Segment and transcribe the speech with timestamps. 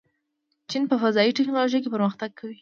[0.69, 2.57] چین په فضايي تکنالوژۍ کې پرمختګ کوي.